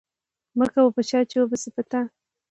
مکوه 0.57 0.91
په 0.95 1.01
چا، 1.09 1.19
چي 1.29 1.37
و 1.39 1.45
به 1.49 1.57
سي 1.61 1.69
په 1.75 1.83
تا 1.89 2.01